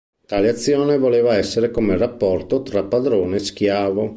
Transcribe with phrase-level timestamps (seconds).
[0.25, 4.09] Tale azione voleva essere come il rapporto tra padrone e schiavo.